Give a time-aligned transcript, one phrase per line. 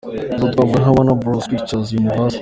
[0.35, 2.39] izo twavuga nka Warner Bros Pictures, Universal.